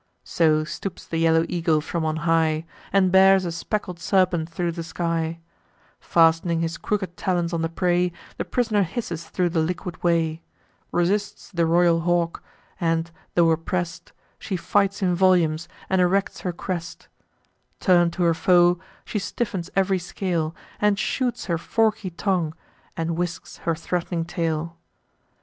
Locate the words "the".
1.05-1.19, 4.71-4.81, 7.61-7.69, 8.39-8.43, 9.47-9.59, 11.51-11.67